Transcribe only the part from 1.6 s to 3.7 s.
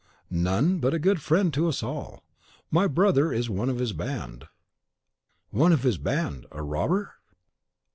us all. My brother is one